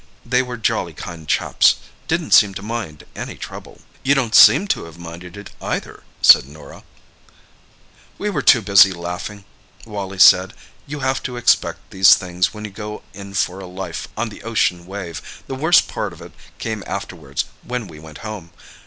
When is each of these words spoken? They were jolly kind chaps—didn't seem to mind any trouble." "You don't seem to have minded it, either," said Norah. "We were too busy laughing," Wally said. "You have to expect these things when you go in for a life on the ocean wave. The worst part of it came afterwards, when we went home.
They 0.25 0.41
were 0.41 0.57
jolly 0.57 0.93
kind 0.93 1.27
chaps—didn't 1.27 2.33
seem 2.33 2.55
to 2.55 2.63
mind 2.63 3.03
any 3.15 3.35
trouble." 3.35 3.81
"You 4.01 4.15
don't 4.15 4.33
seem 4.33 4.67
to 4.69 4.85
have 4.85 4.97
minded 4.97 5.37
it, 5.37 5.51
either," 5.61 6.01
said 6.23 6.47
Norah. 6.47 6.81
"We 8.17 8.31
were 8.31 8.41
too 8.41 8.63
busy 8.63 8.91
laughing," 8.93 9.45
Wally 9.85 10.17
said. 10.17 10.55
"You 10.87 11.01
have 11.01 11.21
to 11.21 11.37
expect 11.37 11.91
these 11.91 12.15
things 12.15 12.51
when 12.51 12.65
you 12.65 12.71
go 12.71 13.03
in 13.13 13.35
for 13.35 13.59
a 13.59 13.67
life 13.67 14.07
on 14.17 14.29
the 14.29 14.41
ocean 14.41 14.87
wave. 14.87 15.43
The 15.45 15.53
worst 15.53 15.87
part 15.87 16.13
of 16.13 16.21
it 16.23 16.31
came 16.57 16.83
afterwards, 16.87 17.45
when 17.61 17.87
we 17.87 17.99
went 17.99 18.25
home. 18.25 18.49